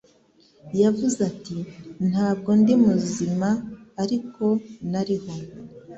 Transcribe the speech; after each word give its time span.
Yavuze 0.81 1.19
ati 1.31 1.57
Ntabwo 2.09 2.49
ndi 2.59 2.73
muzima 2.83 3.49
ariko 4.03 4.43
nariho 4.91 5.33